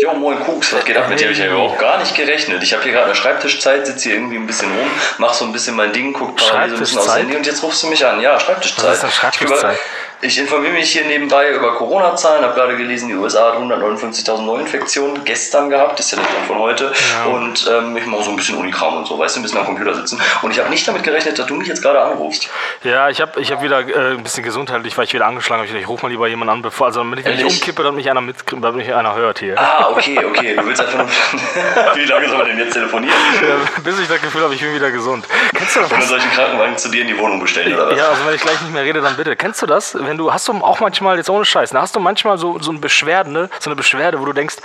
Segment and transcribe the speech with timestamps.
[0.00, 1.26] Jo, moin Kuks, was geht ab mit dir?
[1.26, 2.62] Hab Ich habe überhaupt gar nicht gerechnet.
[2.62, 5.52] Ich habe hier gerade eine Schreibtischzeit, sitze hier irgendwie ein bisschen rum, mach so ein
[5.52, 7.16] bisschen mein Ding, guck parallel so ein bisschen aufs?
[7.16, 8.18] Handy und jetzt rufst du mich an.
[8.20, 8.86] Ja, Schreibtischzeit.
[8.86, 9.78] Was ist denn Schreibtischzeit?
[10.22, 14.42] Ich, ich informiere mich hier nebenbei über Corona-Zahlen, habe gerade gelesen, die USA hat 159.000
[14.42, 16.92] Neuinfektionen gestern gehabt, das ist ja der Stand von heute.
[17.30, 19.66] Und ähm, ich mache so ein bisschen Unikram und so, weißt du, ein bisschen am
[19.66, 20.20] Computer sitzen.
[20.42, 22.48] Und ich habe nicht damit gerechnet, dass du mich jetzt gerade anrufst.
[22.84, 25.78] Ja, ich habe ich hab wieder äh, ein bisschen gesundheitlich, weil ich wieder angeschlagen habe.
[25.78, 27.54] Ich, rufe mal lieber jemanden an, bevor, also damit ich nicht Ehrlich?
[27.54, 29.58] umkippe, damit mich einer mit, damit mich einer hört hier.
[29.58, 30.56] Ah, okay, okay.
[30.56, 31.08] Du willst einfach nur.
[31.94, 33.14] Wie lange soll man denn jetzt telefonieren?
[33.42, 35.26] Ja, bis ich das Gefühl habe, ich bin wieder gesund.
[35.54, 35.90] Kennst du das?
[35.90, 37.98] Wenn wir solchen Krankenwagen zu dir in die Wohnung bestellen, oder was?
[37.98, 39.34] Ja, also wenn ich gleich nicht mehr rede, dann bitte.
[39.36, 39.94] Kennst du das?
[40.10, 42.72] Wenn du, hast du auch manchmal, jetzt ohne Scheiß, ne, hast du manchmal so, so,
[42.72, 43.48] ein Beschwerden, ne?
[43.60, 44.56] so eine Beschwerde, wo du denkst,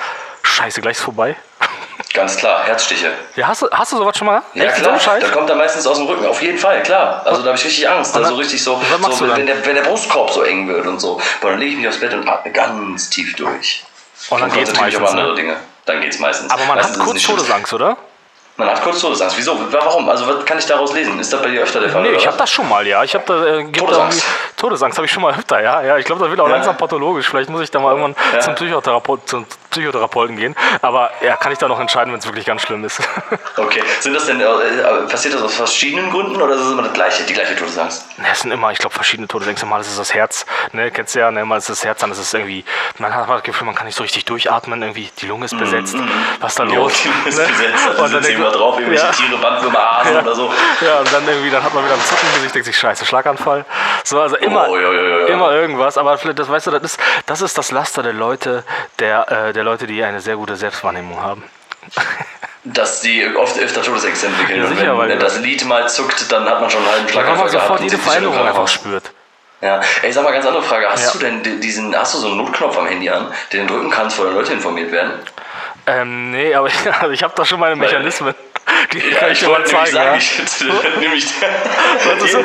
[0.42, 1.36] scheiße, gleich ist vorbei?
[2.16, 3.12] Ganz klar, Herzstiche.
[3.36, 4.42] Ja, hast du, hast du sowas schon mal?
[4.56, 5.00] Ja, Echt, klar.
[5.20, 6.26] Da kommt er meistens aus dem Rücken.
[6.26, 7.22] Auf jeden Fall, klar.
[7.26, 8.16] Also da habe ich richtig Angst.
[8.16, 8.82] Also dann- richtig so,
[9.12, 9.38] so dann?
[9.38, 11.22] wenn, der, wenn der Brustkorb so eng wird und so.
[11.42, 13.84] Boah, dann lege ich mich aufs Bett und atme ganz tief durch.
[14.32, 15.36] Und dann geht's konzentriere mich meistens, ne?
[15.36, 15.58] Dinge.
[15.86, 16.52] Dann geht's meistens.
[16.52, 17.22] Aber man meistens hat es kurz.
[17.22, 17.98] Todesangst, oder?
[18.58, 19.38] Man hat kurz Todesangst.
[19.38, 19.60] Wieso?
[19.72, 20.08] Warum?
[20.08, 21.20] Also was kann ich daraus lesen?
[21.20, 22.04] Ist das bei dir öfter der Fall?
[22.04, 23.04] Nee, ich habe das schon mal, ja.
[23.04, 24.24] Ich habe da, äh, da Todesangst.
[24.56, 25.82] Todesangst habe ich schon mal öfter, ja.
[25.82, 26.56] ja ich glaube, das wird auch Ja.
[26.56, 27.28] langsam pathologisch.
[27.28, 28.40] Vielleicht muss ich da mal irgendwann Ja.
[28.40, 29.46] zum, Psychotherapeut, zum
[29.76, 30.56] Psychotherapeuten gehen.
[30.82, 33.02] Aber ja, kann ich da noch entscheiden, wenn es wirklich ganz schlimm ist.
[33.58, 33.82] Okay.
[34.02, 36.94] Sind das denn, äh, äh, passiert das aus verschiedenen Gründen oder ist es immer das
[36.94, 38.06] gleiche, die gleiche Todesangst?
[38.20, 39.66] Ne, Es sind immer, ich glaube, verschiedene Todesängste.
[39.66, 42.00] Mal ist es das Herz, ne, kennst du ja, ne, mal ist es das Herz,
[42.02, 42.64] dann ist es irgendwie,
[43.00, 45.96] man hat das Gefühl, man kann nicht so richtig durchatmen, irgendwie die Lunge ist besetzt.
[46.40, 46.94] Was ist da Ja, los?
[46.94, 47.46] okay, ist Ne?
[47.48, 47.88] besetzt.
[47.88, 50.22] Also Und dann man- drauf, irgendwelche ja, Tiere, Bandwürmer, Asen Ja.
[50.22, 50.54] oder so.
[50.82, 53.06] ja, und dann irgendwie, dann hat man wieder ein Zucken im Gesicht, denkt sich, scheiße,
[53.06, 53.66] Schlaganfall.
[54.06, 55.98] So, also immer, Oh, ja, ja, ja, immer irgendwas.
[55.98, 58.64] Aber vielleicht, das weißt du, das ist, das ist das Laster der Leute,
[59.00, 61.44] der, äh, der Leute, die eine sehr gute Selbstwahrnehmung haben.
[62.68, 64.60] Dass die oft öfter Todesängste entwickeln.
[64.62, 66.92] Ja, und sicher, wenn, weil- wenn das Lied mal zuckt, dann hat man schon einen
[66.92, 68.72] halben Weil Schlaganfall man sofort und jede Veränderung einfach aus.
[68.74, 69.12] spürt.
[69.62, 70.88] Ja, ey, sag mal ganz andere Frage.
[70.90, 71.12] Hast Ja.
[71.14, 73.90] du denn di- diesen, hast du so einen Notknopf am Handy an, den du drücken
[73.92, 75.14] kannst, wo dann Leute informiert werden?
[75.88, 78.34] Ähm, nee, aber ich, also ich habe da schon meine Mechanismen.
[78.94, 79.94] Die kann ich mal wollte zeigen.
[79.94, 80.76] nämlich sagen, Ja.
[80.76, 81.26] ich hätte nämlich,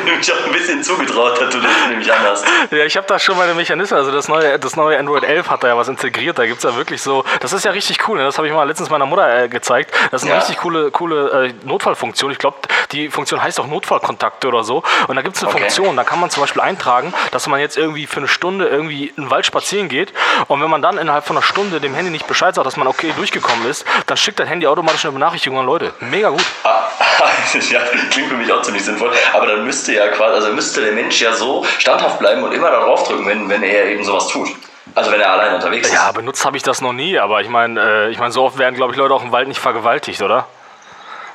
[0.05, 2.43] nämlich auch ein bisschen zugetraut, dass du das nämlich anders.
[2.71, 3.97] Ja, ich habe da schon meine Mechanismen.
[3.99, 6.37] Also das neue, das neue Android 11 hat da ja was integriert.
[6.39, 7.23] Da gibt es ja wirklich so.
[7.39, 8.17] Das ist ja richtig cool.
[8.17, 8.23] Ne?
[8.25, 9.91] Das habe ich mal letztens meiner Mutter äh, gezeigt.
[10.11, 10.39] Das ist eine Ja.
[10.39, 12.31] richtig coole, coole äh, Notfallfunktion.
[12.31, 12.57] Ich glaube,
[12.91, 14.83] die Funktion heißt auch Notfallkontakte oder so.
[15.07, 15.61] Und da gibt es eine Okay.
[15.61, 15.95] Funktion.
[15.97, 19.23] Da kann man zum Beispiel eintragen, dass man jetzt irgendwie für eine Stunde irgendwie in
[19.25, 20.13] den Wald spazieren geht.
[20.47, 22.87] Und wenn man dann innerhalb von einer Stunde dem Handy nicht Bescheid sagt, dass man
[22.87, 25.93] okay durchgekommen ist, dann schickt das Handy automatisch eine Benachrichtigung an Leute.
[25.99, 26.45] Mega gut.
[26.63, 26.89] Ah,
[27.69, 29.11] ja, klingt für mich auch ziemlich sinnvoll.
[29.33, 32.71] Aber dann müsste ja quasi, also müsste der Mensch ja so standhaft bleiben und immer
[32.71, 34.49] darauf drücken, wenn, wenn er eben sowas tut.
[34.95, 35.93] Also wenn er allein unterwegs ist.
[35.93, 37.17] Ja, benutzt habe ich das noch nie.
[37.17, 39.47] Aber ich meine, äh, ich meine, so oft werden, glaube ich, Leute auch im Wald
[39.47, 40.47] nicht vergewaltigt, oder?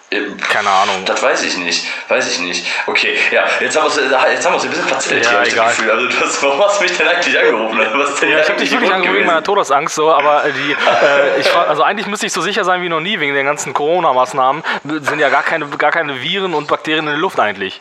[0.09, 1.05] Keine Ahnung.
[1.05, 1.85] Das weiß ich nicht.
[2.09, 2.65] Weiß ich nicht.
[2.87, 5.53] Okay, ja, jetzt haben wir uns, jetzt haben wir uns ein bisschen verzettelt Ja, hier,
[5.53, 5.67] egal.
[5.67, 5.91] das Gefühl.
[5.91, 7.79] Also, du hast, warum hast du mich denn eigentlich angerufen?
[7.79, 11.41] Denn Ja, ich habe dich wirklich angerufen wegen meiner Todesangst, so, aber äh, die, äh,
[11.41, 14.63] ich, also eigentlich müsste ich so sicher sein wie noch nie wegen den ganzen Corona-Maßnahmen.
[14.85, 17.81] Sind ja gar keine, gar keine Viren und Bakterien in der Luft eigentlich.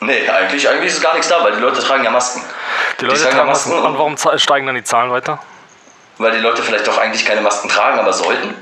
[0.00, 2.42] Nee, eigentlich, eigentlich ist gar nichts da, weil die Leute tragen ja Masken.
[3.00, 3.70] Die Leute tragen ja tragen Masken.
[3.70, 5.38] Masken Und warum steigen dann die Zahlen weiter?
[6.18, 8.54] Weil die Leute vielleicht doch eigentlich keine Masken tragen, aber sollten.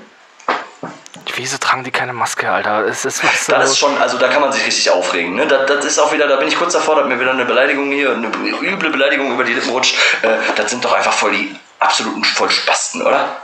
[1.37, 2.87] Wieso tragen die keine Maske, Alter?
[2.87, 5.34] Es ist was Das so- ist schon, also da kann man sich richtig aufregen.
[5.34, 5.47] Ne?
[5.47, 7.91] Das, das ist auch wieder, da bin ich kurz davor, dass mir wieder eine Beleidigung
[7.91, 9.97] hier, eine üble Beleidigung über die Lippen rutscht.
[10.22, 13.37] Äh, das sind doch einfach voll die absoluten Vollspasten, oder?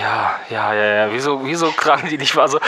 [0.00, 1.12] Ja, ja, ja, ja.
[1.12, 2.36] Wieso, wieso tragen die nicht?
[2.36, 2.58] Also,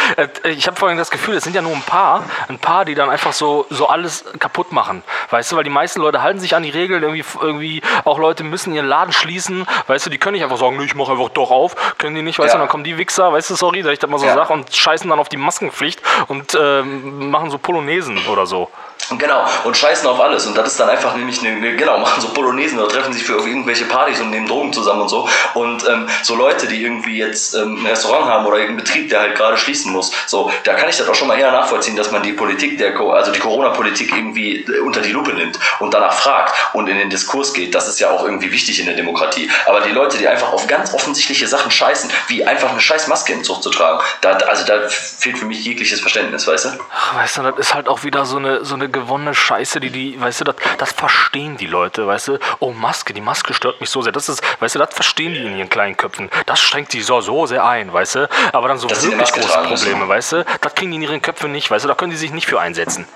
[0.44, 3.10] ich habe vorhin das Gefühl, es sind ja nur ein paar, ein paar, die dann
[3.10, 5.02] einfach so, so alles kaputt machen.
[5.30, 8.44] Weißt du, weil die meisten Leute halten sich an die Regeln, irgendwie, irgendwie auch Leute
[8.44, 9.66] müssen ihren Laden schließen.
[9.86, 11.96] Weißt du, die können nicht einfach sagen, nee, ich mache einfach doch auf.
[11.98, 12.58] Können die nicht, weißt Ja.
[12.58, 14.34] du, dann kommen die Wichser, weißt du, sorry, dass ich das mal so Ja.
[14.34, 18.70] sage, und scheißen dann auf die Maskenpflicht und ähm, machen so Polonaisen oder so.
[19.18, 20.46] Genau, und scheißen auf alles.
[20.46, 23.34] Und das ist dann einfach nämlich eine, genau, machen so Polonaisen oder treffen sich für
[23.34, 25.28] irgendwelche Partys und nehmen Drogen zusammen und so.
[25.54, 29.20] Und ähm, so Leute, die irgendwie jetzt ähm, ein Restaurant haben oder irgendeinen Betrieb, der
[29.20, 32.10] halt gerade schließen muss, so, da kann ich das auch schon mal eher nachvollziehen, dass
[32.10, 36.12] man die Politik der, also die Corona-Politik irgendwie äh, unter die Lupe nimmt und danach
[36.12, 37.74] fragt und in den Diskurs geht.
[37.74, 39.50] Das ist ja auch irgendwie wichtig in der Demokratie.
[39.66, 43.32] Aber die Leute, die einfach auf ganz offensichtliche Sachen scheißen, wie einfach eine scheiß Maske
[43.32, 46.68] im Zug zu tragen, da, also da fehlt für mich jegliches Verständnis, weißt du?
[46.94, 49.90] Ach, weißt du, das ist halt auch wieder so eine, so eine gewonnene Scheiße, die
[49.90, 52.38] die, weißt du, das, das verstehen die Leute, weißt du.
[52.58, 54.12] Oh, Maske, die Maske stört mich so sehr.
[54.12, 56.30] Das ist, weißt du, das verstehen die in ihren kleinen Köpfen.
[56.46, 58.28] Das schränkt die so, so sehr ein, weißt du.
[58.52, 59.58] Aber dann so eine wirklich große.
[59.66, 62.16] Probleme, weißt du, das kriegen die in ihren Köpfen nicht, weißt du, da können die
[62.16, 63.06] sich nicht für einsetzen.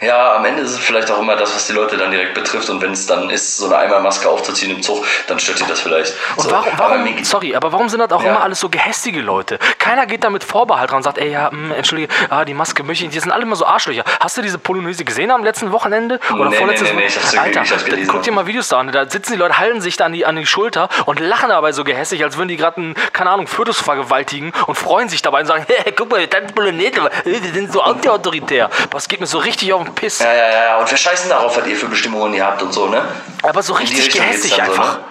[0.00, 2.70] Ja, am Ende ist es vielleicht auch immer das, was die Leute dann direkt betrifft.
[2.70, 5.80] Und wenn es dann ist, so eine Einmalmaske aufzuziehen im Zug, dann stört die das
[5.80, 6.14] vielleicht.
[6.36, 6.50] Und so.
[6.52, 8.30] warum, aber warum mir- sorry, aber warum sind das auch Ja.
[8.30, 9.58] immer alles so gehässige Leute?
[9.78, 12.82] Keiner geht da mit Vorbehalt dran und sagt, ey, ja, mh, entschuldige, ah, die Maske
[12.84, 13.16] möchte ich nicht.
[13.16, 14.04] Die sind alle immer so Arschlöcher.
[14.20, 16.20] Hast du diese Polonaise gesehen am letzten Wochenende?
[16.32, 18.10] Oder Nee, vorletztes nee, nee, nee, ich hab's Alter, ich hab's gelesen.
[18.12, 18.92] guck dir mal Videos da an.
[18.92, 21.72] Da sitzen die Leute, halten sich da an die, an die Schulter und lachen dabei
[21.72, 25.40] so gehässig, als würden die gerade einen, keine Ahnung, Fötus vergewaltigen und freuen sich dabei
[25.40, 28.70] und sagen, hey, guck mal, das ist Polonaise, aber, die sind so anti-autoritär.
[28.90, 30.18] Das geht mir so richtig auf den Piss.
[30.20, 30.76] Ja, ja, ja.
[30.78, 33.02] Und wir scheißen darauf, was ihr für Bestimmungen ihr habt und so, ne?
[33.42, 34.98] Aber so die richtig gehässig dann so, einfach.
[34.98, 35.04] ne?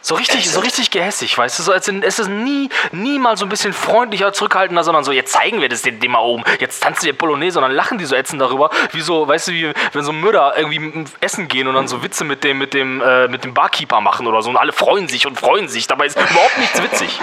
[0.00, 1.62] So richtig, so richtig gehässig, weißt du?
[1.64, 5.10] So, als in, es ist nie, nie mal so ein bisschen freundlicher, zurückhaltender, sondern so,
[5.10, 7.98] jetzt zeigen wir das dem dem mal oben, jetzt tanzen wir Polonaise und dann lachen
[7.98, 11.66] die so ätzend darüber, wie so, weißt du, wie wenn so Mörder irgendwie essen gehen
[11.66, 14.50] und dann so Witze mit dem, mit dem, äh, mit dem Barkeeper machen oder so
[14.50, 17.20] und alle freuen sich und freuen sich, dabei ist überhaupt nichts witzig.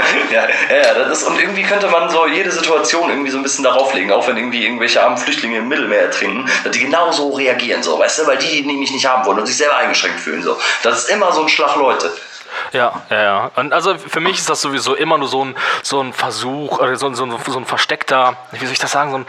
[0.30, 3.64] Ja, ja, das ist, und irgendwie könnte man so jede Situation irgendwie so ein bisschen
[3.64, 7.82] darauf legen, auch wenn irgendwie irgendwelche armen Flüchtlinge im Mittelmeer ertrinken, dass die genauso reagieren,
[7.82, 10.56] so, weißt du, weil die nämlich nicht haben wollen und sich selber eingeschränkt fühlen, so.
[10.82, 12.12] Das ist immer so ein Schlag Leute.
[12.72, 13.50] Ja, ja, ja.
[13.56, 16.96] Und also für mich ist das sowieso immer nur so ein, so ein Versuch, oder
[16.96, 19.26] so, so, so ein versteckter, wie soll ich das sagen, so ein,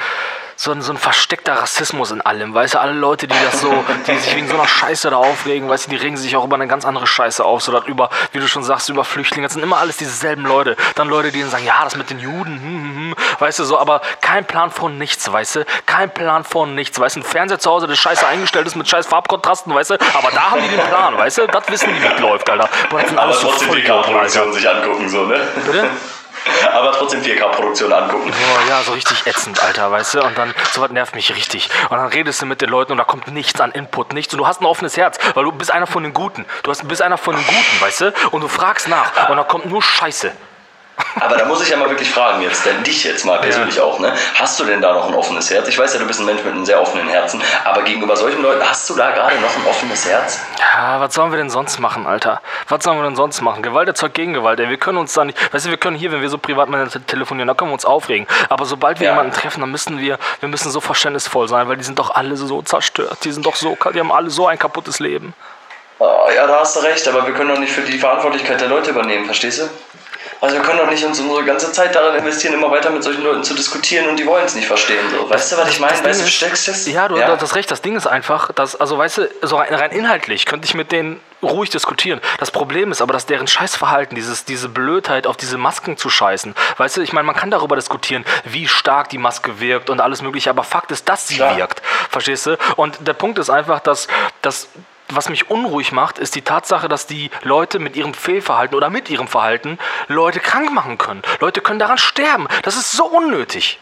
[0.62, 2.54] so ein, so ein versteckter Rassismus in allem.
[2.54, 5.68] Weißt du, alle Leute, die das so, die sich wegen so einer Scheiße da aufregen,
[5.68, 7.64] weißt du, die regen sich auch über eine ganz andere Scheiße auf.
[7.64, 9.48] So über, wie du schon sagst, über Flüchtlinge.
[9.48, 10.78] Das sind immer alles dieselben Leute.
[10.94, 13.64] Dann Leute, die dann sagen, ja, das mit den Juden, hm, hm, hm, weißt du,
[13.64, 15.66] so, aber kein Plan von nichts, weißt du?
[15.88, 17.00] Kein Plan von nichts.
[17.00, 19.94] Weißt du, ein Fernseher zu Hause, der scheiße eingestellt ist mit scheiß Farbkontrasten, weißt du?
[20.14, 21.48] Aber da haben die den Plan, weißt du?
[21.48, 22.70] Das wissen die, wie es läuft, Alter.
[22.92, 24.28] Boah, das sind Aber alles so trotzdem Vollidioten, Alter.
[24.28, 25.42] 4K-Produktion sich angucken, so, ne?
[25.56, 25.90] Bitte?
[26.74, 28.32] Aber trotzdem 4K-Produktion angucken.
[28.32, 30.24] Boah, ja, so richtig ätzend, Alter, weißt du?
[30.24, 31.70] Und dann, sowas nervt mich richtig.
[31.90, 34.34] Und dann redest du mit den Leuten und da kommt nichts an Input, nichts.
[34.34, 36.46] Und du hast ein offenes Herz, weil du bist einer von den Guten.
[36.64, 38.14] Du bist einer von den Guten, weißt du?
[38.32, 40.32] Und du fragst nach und da kommt nur Scheiße.
[41.20, 44.00] Aber da muss ich ja mal wirklich fragen jetzt, denn dich jetzt mal persönlich auch,
[44.00, 44.14] ne?
[44.36, 45.68] Hast du denn da noch ein offenes Herz?
[45.68, 48.42] Ich weiß ja, du bist ein Mensch mit einem sehr offenen Herzen, aber gegenüber solchen
[48.42, 50.40] Leuten, hast du da gerade noch ein offenes Herz?
[50.60, 52.42] Ja, was sollen wir denn sonst machen, Alter?
[52.70, 53.62] Was sollen wir denn sonst machen?
[53.62, 54.70] Gewalt erzeugt Gegengewalt, ey.
[54.70, 57.06] Wir können uns da nicht, weißt du, wir können hier, wenn wir so privat miteinander
[57.06, 58.28] telefonieren, da können wir uns aufregen.
[58.50, 59.14] Aber sobald wir Ja.
[59.14, 62.38] jemanden treffen, dann müssen wir, wir müssen so verständnisvoll sein, weil die sind doch alle
[62.38, 63.18] so zerstört.
[63.24, 65.34] Die sind doch so, die haben alle so ein kaputtes Leben.
[66.00, 68.70] Oh, ja, da hast du recht, aber wir können doch nicht für die Verantwortlichkeit der
[68.70, 69.70] Leute übernehmen, verstehst du?
[70.42, 73.22] Also wir können doch nicht uns unsere ganze Zeit darin investieren, immer weiter mit solchen
[73.22, 75.06] Leuten zu diskutieren und die wollen es nicht verstehen.
[75.12, 75.30] So.
[75.30, 75.94] Weißt du, was ich meine?
[75.94, 76.88] Das Weißt du, steckst es?
[76.88, 77.70] Ja, du hast das recht.
[77.70, 80.92] Das Ding ist einfach, dass, also weißt du, so rein, rein inhaltlich könnte ich mit
[80.92, 82.22] denen ruhig diskutieren.
[82.40, 86.56] Das Problem ist aber, dass deren Scheißverhalten, dieses, diese Blödheit, auf diese Masken zu scheißen.
[86.78, 90.24] Weißt du, ich meine, man kann darüber diskutieren, wie stark die Maske wirkt und alles
[90.24, 91.58] mögliche, aber Fakt ist, dass sie Klar.
[91.58, 91.82] wirkt.
[92.10, 92.58] Verstehst du?
[92.78, 94.08] Und der Punkt ist einfach, dass,
[94.42, 94.70] dass
[95.16, 99.10] was mich unruhig macht, ist die Tatsache, dass die Leute mit ihrem Fehlverhalten oder mit
[99.10, 99.78] ihrem Verhalten
[100.08, 101.22] Leute krank machen können.
[101.40, 102.48] Leute können daran sterben.
[102.64, 103.80] Das ist so unnötig.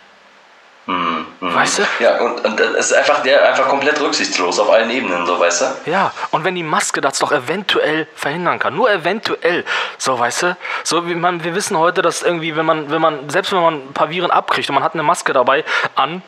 [1.39, 1.83] Weißt du?
[1.99, 5.61] Ja, und, und das ist einfach, der einfach komplett rücksichtslos auf allen Ebenen, so, weißt
[5.61, 5.65] du?
[5.91, 9.65] Ja, und wenn die Maske das doch eventuell verhindern kann, nur eventuell,
[9.99, 13.29] so weißt du, so wie man, wir wissen heute, dass irgendwie, wenn man, wenn man,
[13.29, 15.63] selbst wenn man ein paar Viren abkriegt und man hat eine Maske dabei
[15.95, 16.23] an,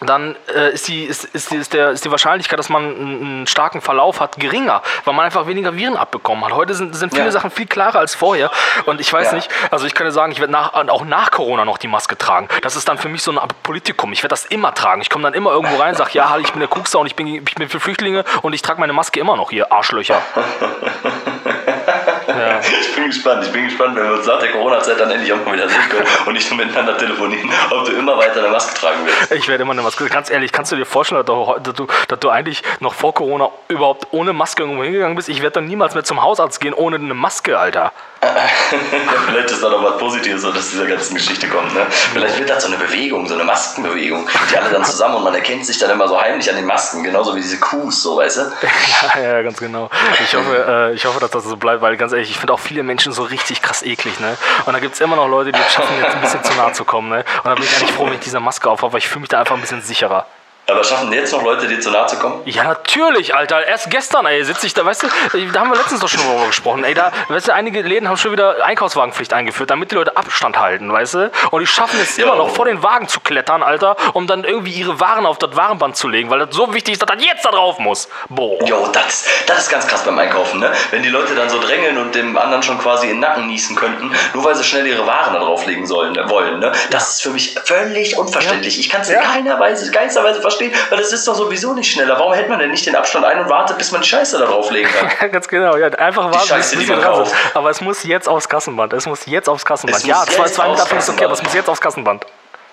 [0.00, 3.80] dann äh, ist, die, ist, ist, ist, der, ist die Wahrscheinlichkeit, dass man einen, starken
[3.80, 6.52] Verlauf hat, geringer, weil man einfach weniger Viren abbekommen hat.
[6.52, 7.30] Heute sind, sind viele Ja.
[7.32, 8.50] Sachen viel klarer als vorher.
[8.86, 9.34] Und ich weiß Ja.
[9.34, 12.16] nicht, also ich kann dir sagen, ich werde nach, auch nach Corona noch die Maske
[12.16, 12.48] tragen.
[12.62, 14.12] Das ist dann für mich so ein Politikum.
[14.12, 15.00] Ich werde das immer tragen.
[15.02, 17.26] Ich komme dann immer irgendwo rein, sage, ja, ich bin der Kuxer und ich bin,
[17.26, 20.20] ich bin für Flüchtlinge und ich trage meine Maske immer noch hier, Arschlöcher.
[22.38, 22.60] ja.
[22.80, 25.44] Ich bin gespannt, ich bin gespannt, wenn wir uns nach der Corona-Zeit dann endlich auch
[25.44, 28.74] mal wieder sehen können und nicht nur miteinander telefonieren, ob du immer weiter eine Maske
[28.78, 29.32] tragen willst.
[29.32, 30.04] Ich werde immer eine Maske.
[30.06, 32.94] Ganz ehrlich, kannst du dir vorstellen, dass du, heu- dass du, dass du eigentlich noch
[32.94, 35.28] vor Corona überhaupt ohne Maske irgendwo hingegangen bist?
[35.28, 37.92] Ich werde dann niemals mehr zum Hausarzt gehen ohne eine Maske, Alter.
[38.20, 41.72] Vielleicht ist da noch was Positives, so dass dieser ganzen Geschichte kommt.
[41.74, 41.86] Ne?
[41.90, 45.34] Vielleicht wird das so eine Bewegung, so eine Maskenbewegung, die alle dann zusammen und man
[45.34, 48.38] erkennt sich dann immer so heimlich an den Masken, genauso wie diese Kuhs, so weißt
[48.38, 48.42] du?
[49.14, 49.90] Ja, ja, ganz genau.
[50.22, 52.60] Ich hoffe, äh, ich hoffe, dass das so bleibt, weil ganz ehrlich, ich finde auch
[52.60, 54.36] viele Menschen so richtig krass eklig, ne?
[54.66, 56.72] Und da gibt es immer noch Leute, die es schaffen, jetzt ein bisschen zu nahe
[56.72, 57.24] zu kommen, ne?
[57.42, 59.28] Und da bin ich eigentlich froh, wenn ich diese Maske aufhabe, weil ich fühle mich
[59.28, 60.26] da einfach ein bisschen sicherer.
[60.70, 62.42] Aber schaffen jetzt noch Leute, dir zu nahe zu kommen?
[62.44, 63.66] Ja, natürlich, Alter.
[63.66, 65.06] Erst gestern, ey, sitze ich da, weißt du,
[65.50, 66.84] da haben wir letztens doch schon drüber gesprochen.
[66.84, 70.58] Ey, da, weißt du, einige Läden haben schon wieder Einkaufswagenpflicht eingeführt, damit die Leute Abstand
[70.58, 71.30] halten, weißt du?
[71.52, 74.72] Und die schaffen es immer noch, vor den Wagen zu klettern, Alter, um dann irgendwie
[74.72, 77.46] ihre Waren auf das Warenband zu legen, weil das so wichtig ist, dass das jetzt
[77.46, 78.06] da drauf muss.
[78.28, 78.62] Boah.
[78.66, 80.70] Jo, das, das ist ganz krass beim Einkaufen, ne?
[80.90, 83.74] Wenn die Leute dann so drängeln und dem anderen schon quasi in den Nacken niesen
[83.74, 86.72] könnten, nur weil sie schnell ihre Waren da drauflegen sollen, wollen, ne?
[86.90, 88.78] Das ist für mich völlig unverständlich.
[88.78, 89.22] Ich kann es in Ja.
[89.22, 90.57] keiner Weise, keinster Weise verstehen,
[90.90, 92.18] weil es ist doch sowieso nicht schneller.
[92.18, 94.46] Warum hält man denn nicht den Abstand ein und wartet, bis man die Scheiße da
[94.46, 95.10] drauflegen kann?
[95.20, 97.34] Ja, ganz genau, ja, einfach warten, Scheiße, bis die wir man kauft.
[97.54, 98.92] Aber es muss jetzt aufs Kassenband.
[98.92, 100.02] Es muss jetzt aufs Kassenband.
[100.02, 102.24] Es ja, zwei, zwei Meter ist okay, aber es muss jetzt aufs Kassenband.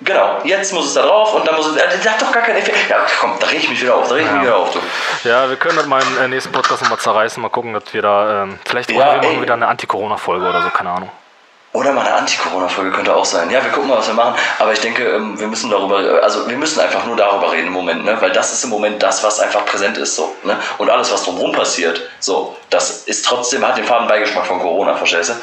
[0.01, 1.75] Genau, jetzt muss es da drauf und dann muss es.
[1.75, 2.89] Das hat doch gar keinen Effekt.
[2.89, 4.79] Ja, komm, da reg ich mich wieder auf, da reg ich mich wieder auf, du.
[5.23, 8.01] Ja, wir können das mal im äh, nächsten Podcast nochmal zerreißen, mal gucken, dass wir
[8.01, 9.35] da, ähm, vielleicht Ja, machen wir ey.
[9.37, 11.09] mal wieder eine Anti-Corona-Folge oder so, keine Ahnung.
[11.75, 13.49] Oder mal eine Anti-Corona-Folge könnte auch sein.
[13.51, 14.35] Ja, wir gucken mal, was wir machen.
[14.59, 17.73] Aber ich denke, ähm, wir müssen darüber, also wir müssen einfach nur darüber reden im
[17.73, 18.15] Moment, ne?
[18.21, 20.57] Weil das ist im Moment das, was einfach präsent ist, so, ne?
[20.77, 24.95] Und alles, was drumherum passiert, so, das ist trotzdem, hat den faden Beigeschmack von Corona,
[24.95, 25.35] verstehst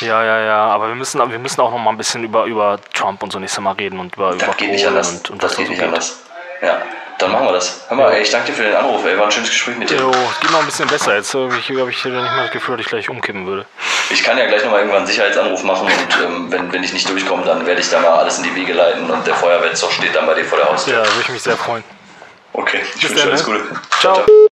[0.00, 0.04] du?
[0.06, 2.78] Ja, ja, ja, aber wir müssen, wir müssen auch noch mal ein bisschen über, über
[2.92, 5.10] Trump und so nächstes Mal reden und über, über Das geht nicht Polen anders.
[5.10, 5.88] und, und das was geht so nicht geht.
[5.88, 6.18] anders.
[6.60, 6.82] Ja,
[7.18, 7.80] dann machen wir das.
[7.88, 9.16] Hör mal, ey, ich danke dir für den Anruf, ey.
[9.18, 9.96] War ein schönes Gespräch mit dir.
[9.98, 11.16] Jo, geht noch ein bisschen besser.
[11.16, 13.64] Jetzt äh, ich, habe ich nicht mehr das Gefühl, dass ich gleich umkippen würde.
[14.10, 17.08] Ich kann ja gleich nochmal irgendwann einen Sicherheitsanruf machen und ähm, wenn, wenn ich nicht
[17.08, 20.14] durchkomme, dann werde ich da mal alles in die Wege leiten und der Feuerwehrzug steht
[20.16, 20.94] dann bei dir vor der Haustür.
[20.94, 21.84] Ja, würde ich mich sehr freuen.
[22.54, 23.58] Okay, ich Bis wünsche dir alles ne?
[23.58, 23.80] Gute.
[24.00, 24.47] Ciao.